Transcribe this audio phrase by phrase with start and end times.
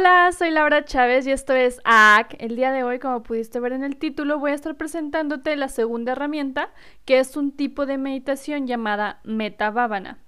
[0.00, 2.34] Hola, soy Laura Chávez y esto es AC.
[2.38, 5.68] El día de hoy, como pudiste ver en el título, voy a estar presentándote la
[5.68, 6.70] segunda herramienta,
[7.04, 10.18] que es un tipo de meditación llamada Metavávana.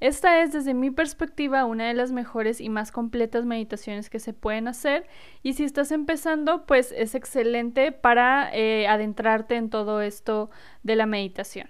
[0.00, 4.32] Esta es, desde mi perspectiva, una de las mejores y más completas meditaciones que se
[4.32, 5.06] pueden hacer.
[5.44, 10.50] Y si estás empezando, pues es excelente para eh, adentrarte en todo esto
[10.82, 11.68] de la meditación.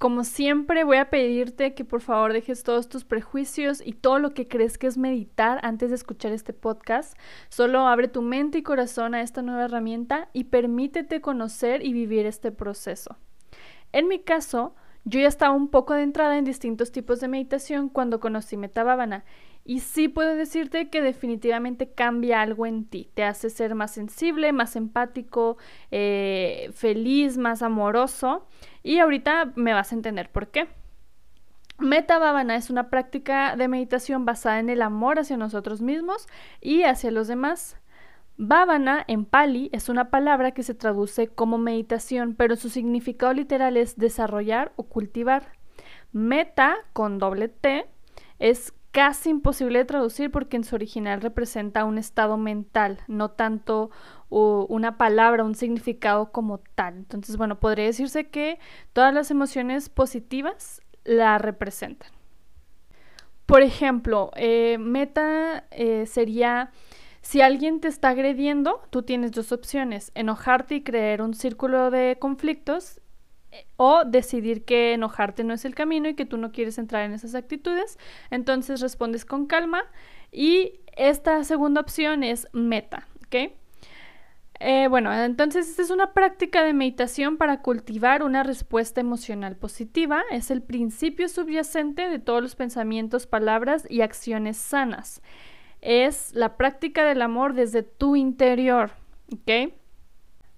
[0.00, 4.32] Como siempre, voy a pedirte que por favor dejes todos tus prejuicios y todo lo
[4.32, 7.18] que crees que es meditar antes de escuchar este podcast.
[7.50, 12.24] Solo abre tu mente y corazón a esta nueva herramienta y permítete conocer y vivir
[12.24, 13.18] este proceso.
[13.92, 18.20] En mi caso, yo ya estaba un poco adentrada en distintos tipos de meditación cuando
[18.20, 19.26] conocí Metabávana
[19.64, 24.52] y sí puedo decirte que definitivamente cambia algo en ti, te hace ser más sensible,
[24.52, 25.58] más empático,
[25.90, 28.46] eh, feliz, más amoroso
[28.82, 30.68] y ahorita me vas a entender por qué.
[31.78, 32.18] Meta
[32.54, 36.26] es una práctica de meditación basada en el amor hacia nosotros mismos
[36.60, 37.78] y hacia los demás.
[38.36, 43.76] Bhavana en pali es una palabra que se traduce como meditación, pero su significado literal
[43.76, 45.52] es desarrollar o cultivar.
[46.12, 47.86] Meta con doble T
[48.38, 53.90] es casi imposible de traducir porque en su original representa un estado mental, no tanto
[54.28, 56.94] una palabra, un significado como tal.
[56.94, 58.58] Entonces, bueno, podría decirse que
[58.92, 62.10] todas las emociones positivas la representan.
[63.46, 66.70] Por ejemplo, eh, meta eh, sería,
[67.20, 72.16] si alguien te está agrediendo, tú tienes dos opciones, enojarte y crear un círculo de
[72.20, 73.00] conflictos
[73.76, 77.12] o decidir que enojarte no es el camino y que tú no quieres entrar en
[77.12, 77.98] esas actitudes,
[78.30, 79.84] entonces respondes con calma
[80.32, 83.52] y esta segunda opción es meta, ¿ok?
[84.62, 90.22] Eh, bueno, entonces esta es una práctica de meditación para cultivar una respuesta emocional positiva.
[90.30, 95.22] Es el principio subyacente de todos los pensamientos, palabras y acciones sanas.
[95.80, 98.90] Es la práctica del amor desde tu interior,
[99.32, 99.72] ¿ok?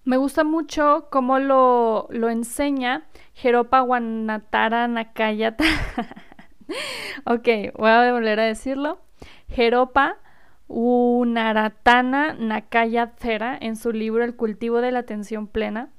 [0.05, 3.05] Me gusta mucho cómo lo, lo enseña
[3.35, 5.65] Jeropa Guanatara Nakayata.
[7.25, 9.01] ok, voy a volver a decirlo.
[9.49, 10.17] Jeropa
[10.67, 15.91] Unaratana Nakayatera en su libro El cultivo de la atención plena.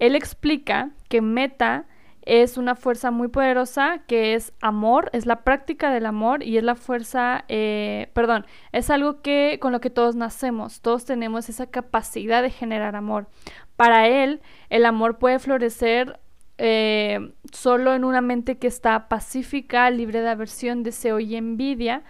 [0.00, 1.86] Él explica que meta
[2.28, 6.62] es una fuerza muy poderosa que es amor, es la práctica del amor y es
[6.62, 11.70] la fuerza, eh, perdón, es algo que con lo que todos nacemos, todos tenemos esa
[11.70, 13.28] capacidad de generar amor.
[13.76, 16.20] Para él, el amor puede florecer
[16.58, 22.02] eh, solo en una mente que está pacífica, libre de aversión, deseo y envidia.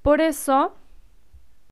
[0.00, 0.74] Por eso,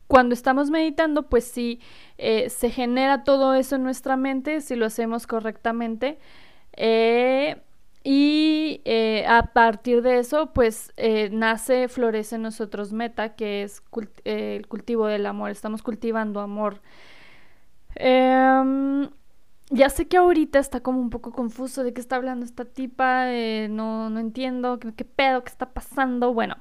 [0.08, 1.80] cuando estamos meditando, pues si
[2.18, 6.18] eh, se genera todo eso en nuestra mente, si lo hacemos correctamente,
[8.10, 13.82] y eh, a partir de eso, pues eh, nace, florece en nosotros meta, que es
[14.24, 15.50] eh, el cultivo del amor.
[15.50, 16.80] Estamos cultivando amor.
[17.96, 19.10] Em,
[19.68, 23.26] ya sé que ahorita está como un poco confuso de qué está hablando esta tipa,
[23.68, 26.32] no, no entiendo qué, qué pedo, qué está pasando.
[26.32, 26.56] Bueno,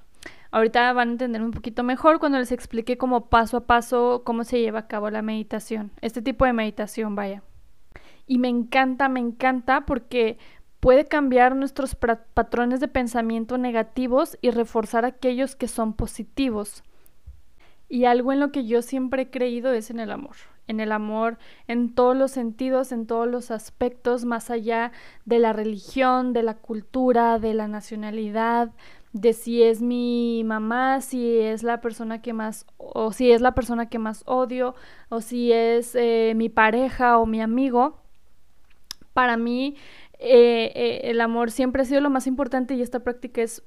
[0.52, 4.44] ahorita van a entender un poquito mejor cuando les explique como paso a paso cómo
[4.44, 7.42] se lleva a cabo la meditación, este tipo de meditación, vaya.
[8.30, 10.38] Y me encanta, me encanta porque
[10.80, 16.84] puede cambiar nuestros patrones de pensamiento negativos y reforzar aquellos que son positivos.
[17.90, 20.36] Y algo en lo que yo siempre he creído es en el amor,
[20.68, 24.92] en el amor en todos los sentidos, en todos los aspectos, más allá
[25.26, 28.72] de la religión, de la cultura, de la nacionalidad,
[29.14, 33.56] de si es mi mamá, si es la persona que más, o si es la
[33.56, 34.76] persona que más odio,
[35.10, 38.00] o si es eh, mi pareja o mi amigo.
[39.14, 39.76] Para mí
[40.20, 43.64] eh, eh, el amor siempre ha sido lo más importante y esta práctica es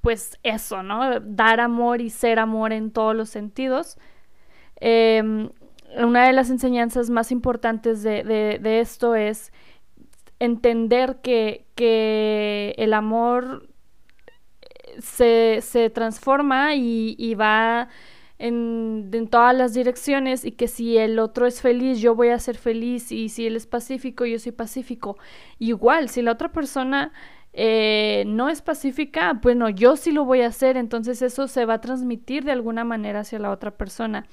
[0.00, 1.20] pues eso, ¿no?
[1.20, 3.98] Dar amor y ser amor en todos los sentidos.
[4.76, 5.50] Em,
[5.98, 9.52] una de las enseñanzas más importantes de, esto es
[10.38, 13.68] entender que, que el amor
[15.00, 17.88] se, se transforma y, y va
[18.40, 22.56] en, todas las direcciones y que si el otro es feliz, yo voy a ser
[22.56, 25.18] feliz y si él es pacífico, yo soy pacífico.
[25.58, 27.12] Igual, si la otra persona
[27.52, 31.74] eh, no es pacífica, bueno, yo sí lo voy a hacer, entonces eso se va
[31.74, 34.26] a transmitir de alguna manera hacia la otra persona.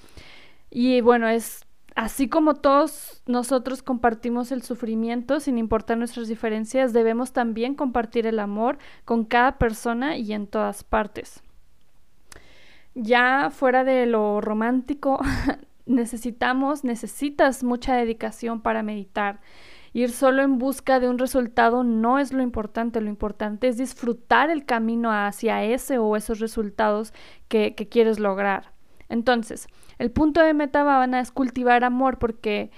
[0.69, 1.65] Y bueno, es
[1.95, 8.39] así como todos nosotros compartimos el sufrimiento sin importar nuestras diferencias, debemos también compartir el
[8.39, 11.43] amor con cada persona y en todas partes
[12.97, 15.19] ya fuera de lo romántico,
[15.85, 19.39] necesitamos, necesitas mucha dedicación para meditar.
[19.93, 24.49] Ir solo en busca de un resultado no es lo importante, lo importante es disfrutar
[24.49, 27.13] el camino hacia ese o esos resultados
[27.47, 28.71] que, quieres lograr.
[29.09, 29.67] Entonces,
[29.97, 32.69] el punto de Metabhavana es cultivar amor porque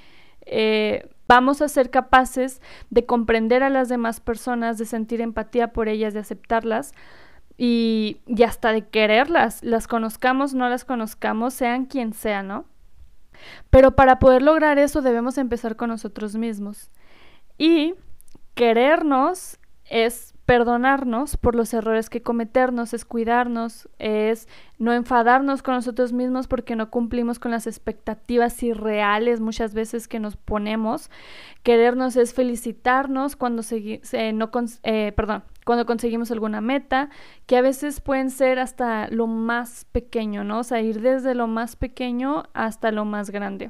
[0.45, 5.89] eh, vamos a ser capaces de comprender a las demás personas, de sentir empatía por
[5.89, 6.93] ellas, de aceptarlas
[7.61, 12.63] y, y hasta de quererlas, las conozcamos, no las conozcamos, sean quien sea, ¿no?
[13.69, 16.89] Pero para poder lograr eso debemos empezar con nosotros mismos.
[17.57, 17.95] Y
[18.53, 19.59] querernos
[19.89, 24.47] es perdonarnos por los errores que cometernos, es cuidarnos, es
[24.77, 30.19] no enfadarnos con nosotros mismos porque no cumplimos con las expectativas irreales muchas veces que
[30.19, 31.11] nos ponemos.
[31.61, 33.63] Querernos es felicitarnos cuando,
[34.33, 34.49] no
[34.83, 37.11] eh, perdón, cuando conseguimos alguna meta,
[37.45, 40.61] que a veces pueden ser hasta lo más pequeño, ¿no?
[40.61, 43.69] O sea, ir desde lo más pequeño hasta lo más grande.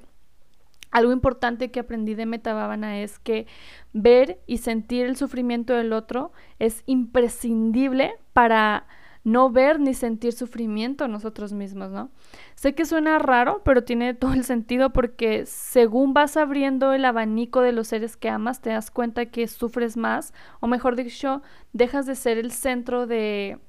[0.91, 3.47] Algo importante que aprendí de Metabábana es que
[3.91, 8.87] ver y sentir el sufrimiento del otro es imprescindible para
[9.23, 12.09] no ver ni sentir sufrimiento nosotros mismos, ¿no?
[12.55, 17.61] Sé que suena raro, pero tiene todo el sentido porque según vas abriendo el abanico
[17.61, 21.41] de los seres que amas, te das cuenta que sufres más, o mejor dicho,
[21.73, 23.59] dejas de ser el centro de,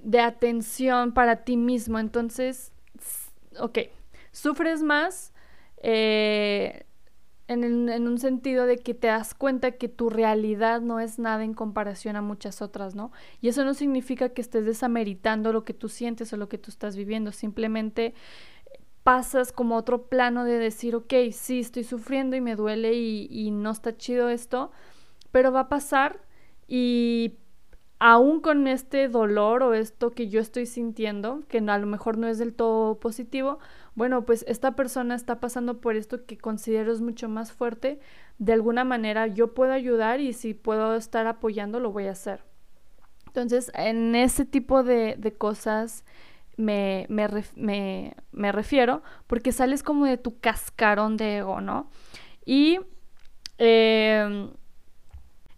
[0.00, 1.98] de atención para ti mismo.
[1.98, 2.72] Entonces,
[3.58, 3.78] ok,
[4.32, 5.32] sufres más
[5.82, 6.84] eh,
[7.48, 11.54] en, un sentido de que te das cuenta que tu realidad no es nada en
[11.54, 13.10] comparación a muchas otras, ¿no?
[13.40, 16.70] Y eso no significa que estés desameritando lo que tú sientes o lo que tú
[16.70, 18.14] estás viviendo, simplemente
[19.02, 23.50] pasas como otro plano de decir, ok, sí, estoy sufriendo y me duele y, y
[23.50, 24.70] no está chido esto,
[25.32, 26.20] pero va a pasar
[26.66, 27.38] y
[27.98, 32.28] aún con este dolor o esto que yo estoy sintiendo, que a lo mejor no
[32.28, 33.58] es del todo positivo,
[33.98, 37.98] bueno, pues esta persona está pasando por esto que considero es mucho más fuerte,
[38.38, 42.44] de alguna manera yo puedo ayudar y si puedo estar apoyando, lo voy a hacer.
[43.26, 46.04] Entonces, en ese tipo de, cosas
[46.56, 51.90] me, me, refiero, porque sales como de tu cascarón de ego, ¿no?
[52.46, 52.78] Y
[53.58, 54.50] em,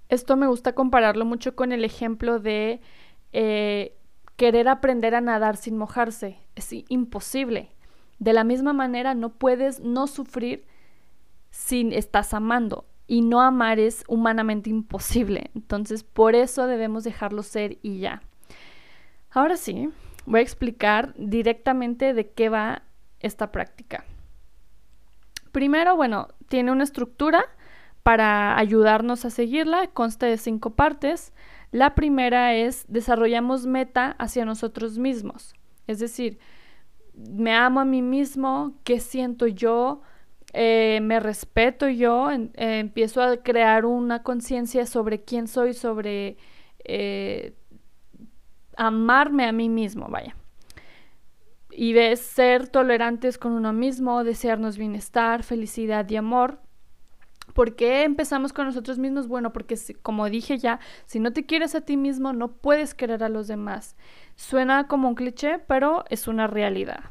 [0.08, 2.80] esto me gusta compararlo mucho con el ejemplo de
[3.34, 3.98] eh,
[4.36, 6.38] querer aprender a nadar sin mojarse.
[6.54, 7.74] Es imposible.
[8.20, 10.64] De la misma manera, no puedes no sufrir
[11.50, 12.84] si estás amando.
[13.06, 15.50] Y no amar es humanamente imposible.
[15.56, 18.22] Entonces, por eso debemos dejarlo ser y ya.
[19.30, 19.90] Ahora sí,
[20.26, 22.82] voy a explicar directamente de qué va
[23.18, 24.04] esta práctica.
[25.50, 27.42] Primero, bueno, tiene una estructura
[28.02, 29.88] para ayudarnos a seguirla.
[29.88, 31.32] Consta de cinco partes.
[31.72, 35.54] La primera es desarrollamos meta hacia nosotros mismos.
[35.86, 36.38] Es decir,
[37.28, 40.02] me amo a mí mismo, qué siento yo,
[40.52, 46.36] eh, me respeto yo, eh, empiezo a crear una conciencia sobre quién soy, sobre
[46.84, 47.54] eh,
[48.76, 50.34] amarme a mí mismo, vaya.
[51.70, 56.58] Y ves ser tolerantes con uno mismo, desearnos bienestar, felicidad y amor.
[57.54, 59.28] ¿Por qué empezamos con nosotros mismos?
[59.28, 63.22] Bueno, porque como dije ya, si no te quieres a ti mismo, no puedes querer
[63.22, 63.96] a los demás.
[64.40, 67.04] Suena como un cliché, pero es una realidad.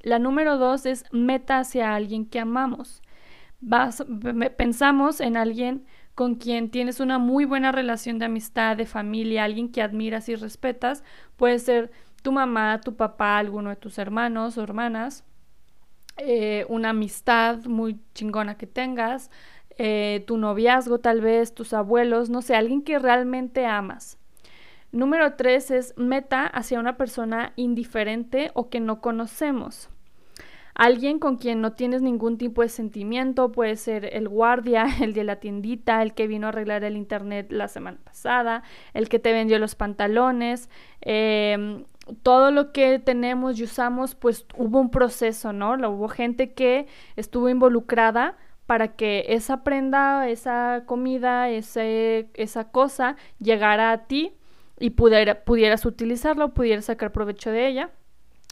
[0.00, 3.02] La número dos es meta hacia alguien que amamos.
[4.56, 9.72] pensamos en alguien con quien tienes una muy buena relación de amistad, de familia, alguien
[9.72, 11.02] que admiras y respetas.
[11.36, 11.90] Puede ser
[12.22, 15.24] tu mamá, tu papá, alguno de tus hermanos o hermanas.
[16.16, 19.32] Eh, una amistad muy chingona que tengas,
[19.78, 24.21] eh, tu noviazgo tal vez, tus abuelos, no sé, alguien que realmente amas.
[24.92, 29.88] Número tres es meta hacia una persona indiferente o que no conocemos.
[30.74, 35.24] Alguien con quien no tienes ningún tipo de sentimiento, puede ser el guardia, el de
[35.24, 39.32] la tiendita, el que vino a arreglar el internet la semana pasada, el que te
[39.32, 40.68] vendió los pantalones,
[41.00, 41.84] em,
[42.22, 45.74] todo lo que tenemos y usamos, pues hubo un proceso, ¿no?
[45.90, 53.92] Hubo gente que estuvo involucrada para que esa prenda, esa comida, ese, esa cosa llegara
[53.92, 54.34] a ti
[54.78, 57.90] y pudiera, pudieras utilizarlo, pudieras sacar provecho de ella.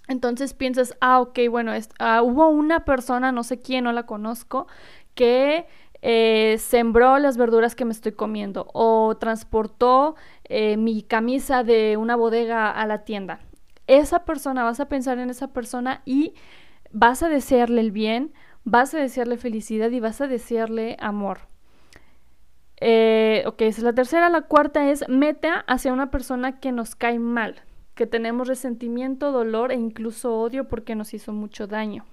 [0.09, 4.67] Entonces piensas, ah, ok, bueno, ah, hubo una persona, no sé quién, no la conozco,
[5.15, 5.67] que
[6.03, 12.17] eh, sembró las verduras que me estoy comiendo o transportó eh, mi camisa de una
[12.17, 13.41] bodega a la tienda.
[13.87, 16.35] Esa persona, vas a pensar en esa persona y
[16.91, 18.33] vas a desearle el bien,
[18.65, 21.50] vas a desearle felicidad y vas a desearle amor.
[22.81, 24.29] Eh, ok, es la tercera.
[24.31, 27.63] La cuarta es meta hacia una persona que nos cae mal,
[27.95, 32.05] que tenemos resentimiento, dolor e incluso odio porque nos hizo mucho daño.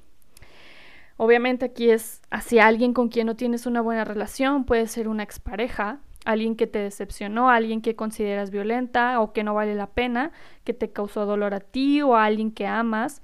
[1.16, 5.24] Obviamente aquí es hacia alguien con quien no tienes una buena relación, puede ser una
[5.24, 10.32] expareja, alguien que te decepcionó, alguien que consideras violenta o que no vale la pena,
[10.64, 13.24] que te causó dolor a ti o a alguien que amas,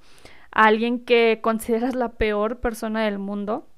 [0.50, 3.68] a alguien que consideras la peor persona del mundo,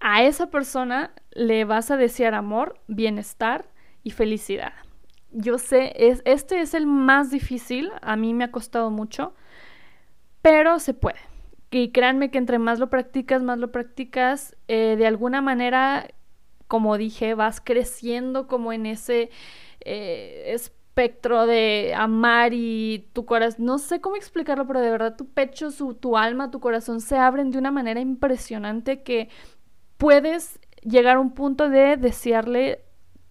[0.00, 3.66] a esa persona le vas a desear amor, bienestar
[4.02, 4.72] y felicidad.
[5.30, 9.34] Yo sé, es, este es el más difícil, a mí me ha costado mucho,
[10.42, 11.18] pero se puede.
[11.70, 16.08] Y créanme que entre más lo practicas, más lo practicas, eh, de alguna manera,
[16.66, 19.30] como dije, vas creciendo como en ese
[19.80, 25.28] eh, espectro de amar y tu corazón, no sé cómo explicarlo, pero de verdad tu
[25.28, 29.28] pecho, su, tu alma, tu corazón se abren de una manera impresionante que
[29.98, 32.82] puedes llegar a un punto de desearle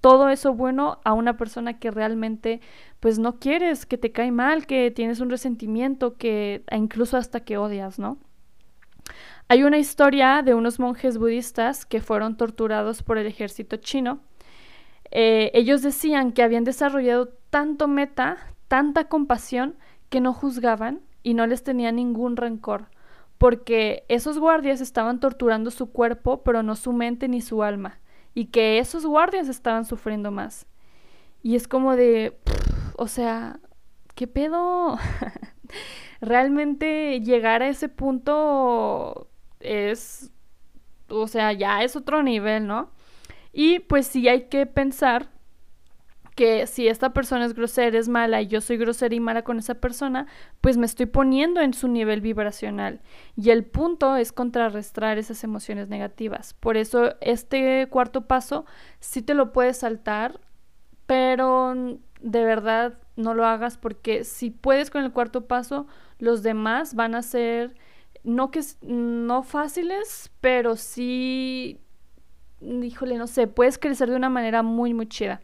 [0.01, 2.61] todo eso bueno a una persona que realmente
[2.99, 7.57] pues no quieres, que te cae mal, que tienes un resentimiento, que incluso hasta que
[7.57, 8.17] odias, ¿no?
[9.47, 14.19] Hay una historia de unos monjes budistas que fueron torturados por el ejército chino.
[15.09, 19.77] Eh, ellos decían que habían desarrollado tanto meta, tanta compasión,
[20.09, 22.87] que no juzgaban y no les tenía ningún rencor,
[23.37, 27.99] porque esos guardias estaban torturando su cuerpo, pero no su mente ni su alma,
[28.33, 30.67] y que esos guardias estaban sufriendo más.
[31.43, 32.37] Y es como de,
[32.97, 33.59] o sea,
[34.15, 34.97] ¿qué pedo?
[36.21, 39.29] Realmente llegar a ese punto
[39.59, 40.31] es,
[41.09, 42.91] o sea, ya es otro nivel, ¿no?
[43.53, 45.29] Y pues sí hay que pensar
[46.37, 49.57] que si esta persona es grosera, es mala y yo soy grosera y mala con
[49.57, 50.27] esa persona,
[50.61, 53.01] pues me estoy poniendo en su nivel vibracional.
[53.35, 56.53] Y el punto es contrarrestar esas emociones negativas.
[56.53, 58.65] Por eso este cuarto paso
[58.99, 60.39] sí te lo puedes saltar,
[61.07, 61.73] pero
[62.21, 65.87] de verdad no lo hagas porque si puedes con el cuarto paso,
[66.19, 67.73] los demás van a ser
[68.23, 71.81] no que no fáciles, pero sí
[72.61, 75.41] híjole, no sé, puedes crecer de una manera muy muy chida.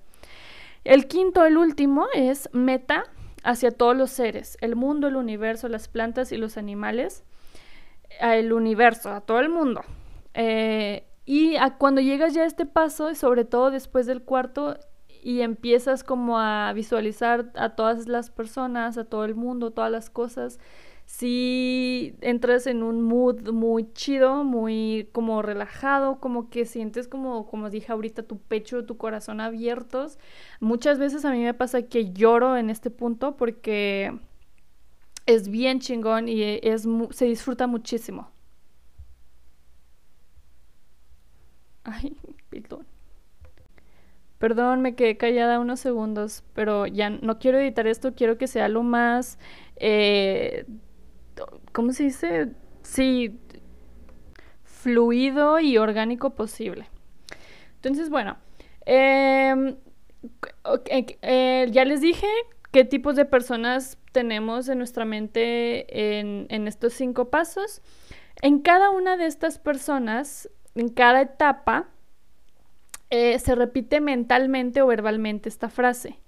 [0.84, 3.06] El quinto, el último, es meta
[3.44, 7.24] hacia todos los seres, el mundo, el universo, las plantas y los animales,
[8.20, 9.82] el universo, a todo el mundo.
[10.34, 14.78] Eh, y cuando llegas ya a este paso, sobre todo después del cuarto,
[15.24, 20.10] y empiezas como a visualizar a todas las personas, a todo el mundo, todas las
[20.10, 20.60] cosas,
[21.06, 27.70] si entras en un mood muy chido, muy como relajado, como que sientes como, como
[27.70, 30.18] dije ahorita, tu pecho, tu corazón abiertos.
[30.60, 34.18] Muchas veces a mí me pasa que lloro en este punto porque
[35.26, 38.30] es bien chingón y es, se disfruta muchísimo.
[41.84, 42.16] Ay,
[42.50, 42.86] perdón.
[44.40, 48.68] Perdón, me quedé callada unos segundos, pero ya no quiero editar esto, quiero que sea
[48.68, 49.38] lo más
[49.78, 50.66] eh,
[51.74, 52.52] ¿cómo se dice?
[52.84, 53.40] Sí,
[54.64, 56.88] fluido y orgánico posible.
[57.76, 58.38] Entonces, bueno,
[58.86, 59.76] em,
[61.22, 62.28] eh, ya les dije
[62.72, 67.82] qué tipos de personas tenemos en nuestra mente en, en estos cinco pasos.
[68.42, 71.90] En cada una de estas personas, en cada etapa,
[73.10, 76.20] eh, se repite mentalmente o verbalmente esta frase.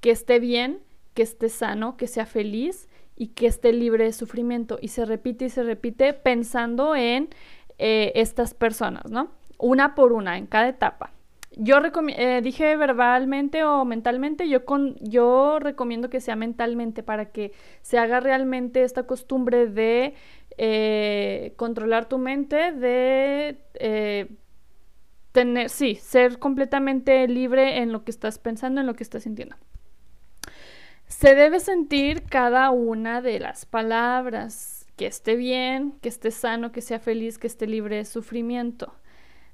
[0.00, 0.80] Que esté bien,
[1.14, 4.78] que esté sano, que sea feliz, y que esté libre de sufrimiento.
[4.80, 7.28] Y se repite y se repite pensando en
[7.78, 9.30] eh, estas personas, ¿no?
[9.58, 11.12] Una por una, en cada etapa.
[11.56, 11.78] Yo
[12.08, 17.52] eh, dije verbalmente o mentalmente, yo, con, yo recomiendo que sea mentalmente para que
[17.82, 20.14] se haga realmente esta costumbre de
[20.58, 23.58] eh, controlar tu mente, de
[25.30, 29.56] tener, sí, ser completamente libre en lo que estás pensando, en lo que estás sintiendo.
[31.06, 36.80] Se debe sentir cada una de las palabras, que esté bien, que esté sano, que
[36.80, 38.94] sea feliz, que esté libre de sufrimiento.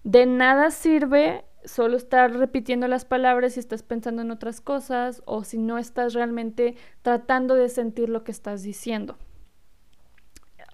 [0.04, 5.44] De nada sirve solo estar repitiendo las palabras si estás pensando en otras cosas o
[5.44, 9.18] si no estás realmente tratando de sentir lo que estás diciendo.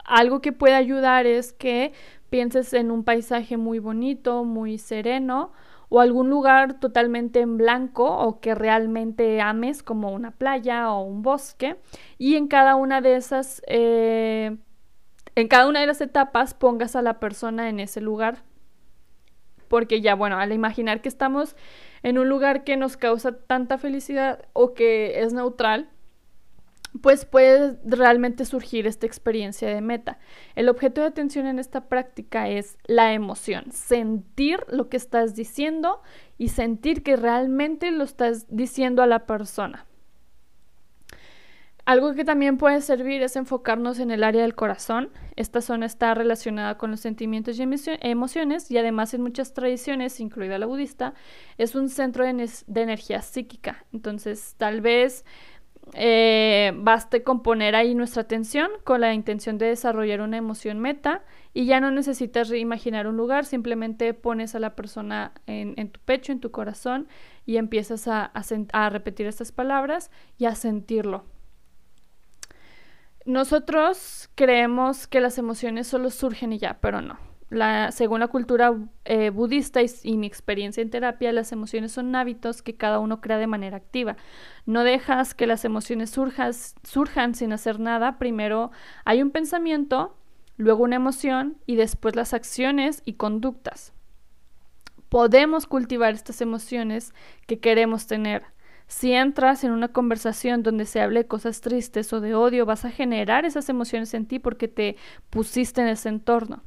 [0.04, 1.92] Algo que puede ayudar es que
[2.30, 5.52] pienses en un paisaje muy bonito, muy sereno
[5.88, 11.22] o algún lugar totalmente en blanco o que realmente ames como una playa o un
[11.22, 11.76] bosque
[12.18, 14.56] y en cada una de esas eh,
[15.34, 18.42] en cada una de las etapas pongas a la persona en ese lugar.
[19.68, 21.56] Porque ya bueno al imaginar que estamos
[22.02, 25.90] en un lugar que nos causa tanta felicidad o que es neutral
[27.02, 30.18] pues puede realmente surgir esta experiencia de meta.
[30.54, 36.02] El objeto de atención en esta práctica es la emoción, sentir lo que estás diciendo
[36.38, 39.86] y sentir que realmente lo estás diciendo a la persona.
[41.86, 45.10] Algo que también puede servir es enfocarnos en el área del corazón.
[45.36, 50.58] Esta zona está relacionada con los sentimientos y emociones y además en muchas tradiciones, incluida
[50.58, 51.14] la budista,
[51.58, 53.86] es un centro de, de energía psíquica.
[53.92, 55.24] Entonces, tal vez
[55.94, 61.22] eh, baste con poner ahí nuestra atención con la intención de desarrollar una emoción meta
[61.54, 66.32] y ya no necesitas reimaginar un lugar, simplemente pones a la persona en, tu pecho,
[66.32, 67.06] en tu corazón
[67.44, 68.32] y empiezas a,
[68.72, 71.24] a repetir estas palabras y a sentirlo.
[73.24, 77.35] Nosotros creemos que las emociones solo surgen y ya, pero no
[77.90, 78.74] según la cultura
[79.04, 83.38] eh, budista y, mi experiencia en terapia, las emociones son hábitos que cada uno crea
[83.38, 84.16] de manera activa.
[84.64, 88.18] No dejas que las emociones surjan sin hacer nada.
[88.18, 88.72] Primero
[89.04, 90.16] hay un pensamiento,
[90.56, 93.92] luego una emoción y después las acciones y conductas.
[95.08, 97.14] Podemos cultivar estas emociones
[97.46, 98.42] que queremos tener.
[98.88, 102.84] Si entras en una conversación donde se hable de cosas tristes o de odio, vas
[102.84, 104.96] a generar esas emociones en ti porque te
[105.30, 106.62] pusiste en ese entorno.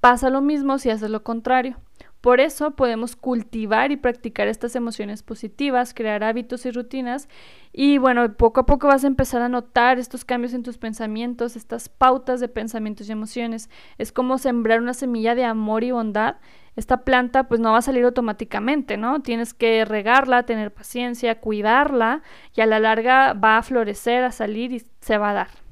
[0.00, 1.76] Pasa lo mismo si haces lo contrario.
[2.20, 7.28] Por eso podemos cultivar y practicar estas emociones positivas, crear hábitos y rutinas
[7.72, 11.56] y bueno, poco a poco vas a empezar a notar estos cambios en tus pensamientos,
[11.56, 13.70] estas pautas de pensamientos y emociones.
[13.96, 16.36] Es como sembrar una semilla de amor y bondad.
[16.76, 19.22] Esta planta pues no va a salir automáticamente, ¿no?
[19.22, 22.22] Tienes que regarla, tener paciencia, cuidarla
[22.54, 25.69] y a la larga va a florecer, a salir y se va a dar.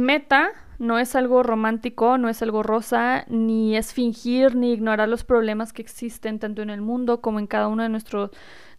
[0.00, 5.24] Meta no es algo romántico, no es algo rosa, ni es fingir ni ignorar los
[5.24, 8.30] problemas que existen tanto en el mundo como en cada uno de,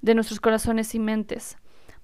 [0.01, 1.57] de nuestros corazones y mentes.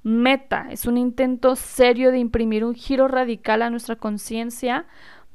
[0.03, 4.85] Meta es un intento serio de imprimir un giro radical a nuestra conciencia.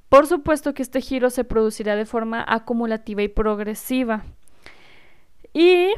[0.08, 4.22] Por supuesto que este giro se producirá de forma acumulativa y progresiva.
[5.52, 5.88] Y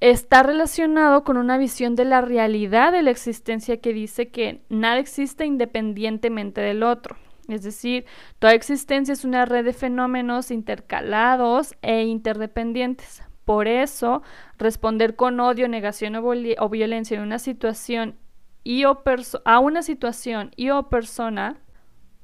[0.00, 4.98] está relacionado con una visión de la realidad de la existencia que dice que nada
[4.98, 7.16] existe independientemente del otro.
[7.48, 8.06] Es decir,
[8.38, 13.22] toda existencia es una red de fenómenos intercalados e interdependientes.
[13.44, 14.22] Por eso,
[14.58, 18.16] responder con odio, negación o, violencia en una situación
[18.62, 21.60] y a una situación y o persona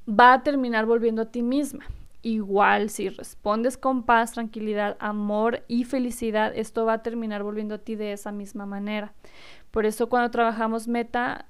[0.07, 1.85] va a terminar volviendo a ti misma.
[2.23, 7.77] Igual, si respondes con paz, tranquilidad, amor y felicidad, esto va a terminar volviendo a
[7.77, 9.13] ti de esa misma manera.
[9.71, 11.45] Por eso cuando trabajamos meta,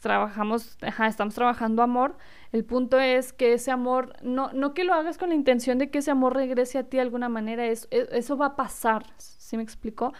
[0.00, 0.76] trabajamos,
[1.08, 2.16] estamos trabajando amor,
[2.52, 5.90] el punto es que ese amor, no, no que lo hagas con la intención de
[5.90, 9.56] que ese amor regrese a ti de alguna manera, e, eso va a pasar, ¿sí
[9.56, 10.12] me explicó?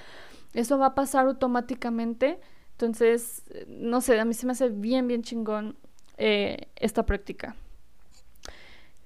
[0.55, 2.41] Eso va a pasar automáticamente.
[2.73, 5.77] Entonces, no sé, a mí se me hace bien, bien chingón
[6.17, 7.55] eh, esta práctica.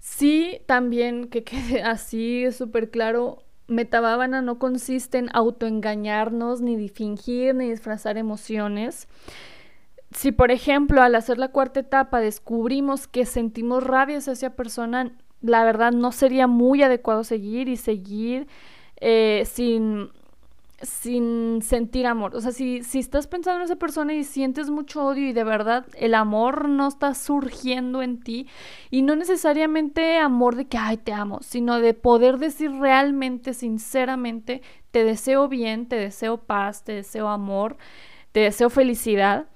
[0.01, 7.71] Sí, también que quede así súper claro, metabábana no consiste en autoengañarnos, ni fingir, ni
[7.71, 9.07] disfrazar emociones.
[10.13, 15.13] Si por ejemplo al hacer la cuarta etapa descubrimos que sentimos rabia hacia esa persona,
[15.41, 18.49] la verdad no sería muy adecuado seguir y seguir
[19.01, 20.11] eh, sin,
[20.83, 22.35] sin sentir amor.
[22.37, 25.45] O sea, si, si estás pensando en esa persona y sientes mucho odio y de
[25.45, 28.47] verdad el amor no está surgiendo en ti,
[28.90, 34.62] y no necesariamente amor de que, ay, te amo, sino de poder decir realmente, sinceramente,
[34.90, 37.77] te deseo bien, te deseo paz, te deseo amor,
[38.33, 39.47] te deseo felicidad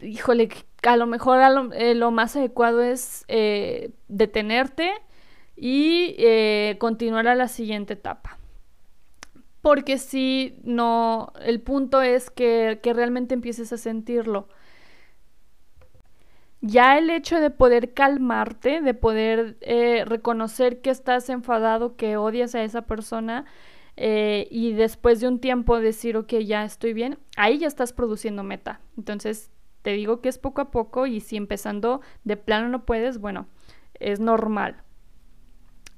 [0.00, 0.48] híjole,
[0.82, 1.40] a lo mejor
[1.74, 4.92] eh, lo, más adecuado es eh, detenerte
[5.56, 8.37] y eh, continuar a la siguiente etapa.
[9.60, 14.48] Porque si no, el punto es que, que realmente empieces a sentirlo.
[16.60, 19.58] Ya el hecho de poder calmarte, de poder
[20.06, 23.44] reconocer que estás enfadado, que odias a esa persona,
[23.96, 28.80] y después de un tiempo decir, ok, ya estoy bien, ahí ya estás produciendo meta.
[28.96, 29.50] Entonces,
[29.82, 33.46] te digo que es poco a poco y si empezando de plano no puedes, bueno,
[33.94, 34.82] es normal.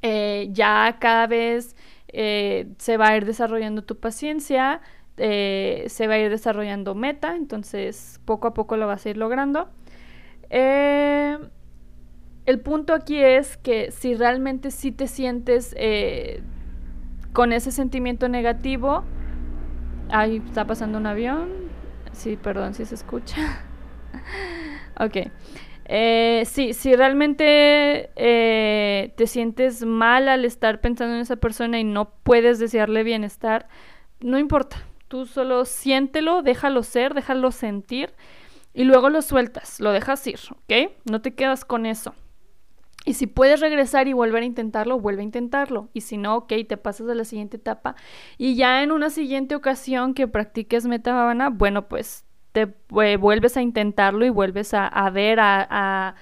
[0.02, 1.76] Eh, ya cada vez
[2.12, 4.80] eh, se va a ir desarrollando tu paciencia,
[5.16, 9.16] eh, se va a ir desarrollando meta, entonces poco a poco lo vas a ir
[9.16, 9.68] logrando.
[10.50, 11.50] el
[12.64, 15.74] punto aquí es que si realmente sí te sientes
[17.32, 19.04] con ese sentimiento negativo,
[20.10, 21.48] ahí está pasando un avión,
[22.12, 23.36] sí, perdón si se escucha.
[24.98, 25.30] ok.
[25.92, 31.84] Eh, sí, si realmente eh, te sientes mal al estar pensando en esa persona y
[31.84, 33.66] no puedes desearle bienestar,
[34.20, 34.76] no importa.
[35.08, 38.14] Tú solo siéntelo, déjalo ser, déjalo sentir
[38.72, 40.92] y luego lo sueltas, lo dejas ir, ¿ok?
[41.10, 42.14] No te quedas con eso.
[43.04, 45.88] Y si puedes regresar y volver a intentarlo, vuelve a intentarlo.
[45.92, 47.96] Y si no, ok, te pasas a la siguiente etapa.
[48.38, 54.24] Y ya en una siguiente ocasión que practiques Metavana, bueno, pues te vuelves a intentarlo
[54.24, 56.14] y vuelves a, ver, a,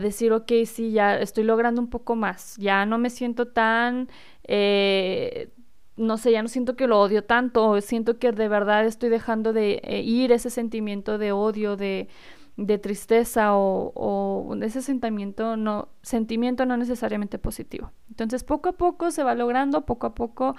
[0.00, 4.08] decir, ok, sí, ya estoy logrando un poco más, ya no me siento tan,
[4.44, 5.50] eh,
[5.96, 9.52] no sé, ya no siento que lo odio tanto, siento que de verdad estoy dejando
[9.52, 12.08] de eh, ir ese sentimiento de odio, de,
[12.56, 17.90] de tristeza o, o, ese sentimiento no, sentimiento no necesariamente positivo.
[18.08, 20.54] Entonces poco a poco se va logrando, poco a poco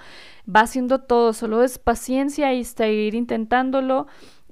[0.46, 4.06] va haciendo todo, solo es paciencia y seguir intentándolo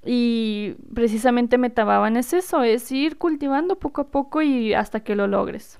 [0.06, 5.26] y precisamente Metababan es eso, es ir cultivando poco a poco y hasta que lo
[5.26, 5.78] logres.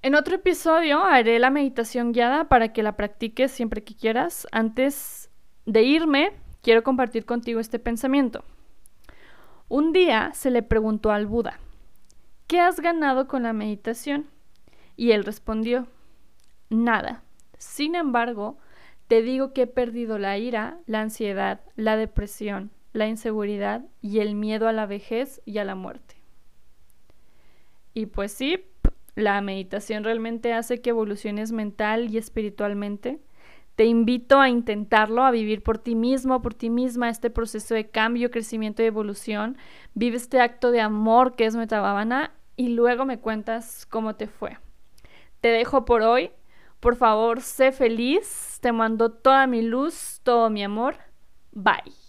[0.00, 4.46] En otro episodio haré la meditación guiada para que la practiques siempre que quieras.
[4.52, 5.30] Antes
[5.66, 8.44] de irme, quiero compartir contigo este pensamiento.
[9.68, 11.58] Un día se le preguntó al Buda,
[12.46, 14.26] ¿qué has ganado con la meditación?
[14.96, 15.88] Y él respondió,
[16.70, 17.22] nada.
[17.58, 18.56] Sin embargo,
[19.08, 24.34] te digo que he perdido la ira, la ansiedad, la depresión, la inseguridad y el
[24.34, 26.16] miedo a la vejez y a la muerte.
[27.94, 28.64] Y pues sí,
[29.14, 33.18] la meditación realmente hace que evoluciones mental y espiritualmente.
[33.76, 37.88] Te invito a intentarlo, a vivir por ti mismo, por ti misma, este proceso de
[37.88, 39.56] cambio, crecimiento y evolución.
[39.94, 44.58] Vive este acto de amor que es Metabhavana y luego me cuentas cómo te fue.
[45.40, 46.30] Te dejo por hoy.
[46.80, 48.58] Por favor, sé feliz.
[48.60, 50.96] Te mando toda mi luz, todo mi amor.
[51.52, 52.07] Bye.